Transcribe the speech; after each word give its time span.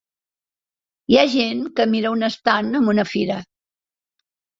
hi 1.11 1.19
ha 1.19 1.25
gent 1.33 1.61
que 1.79 1.85
mira 1.91 2.13
un 2.13 2.29
estand 2.29 2.79
en 2.81 2.89
una 2.95 3.05
fira. 3.11 3.37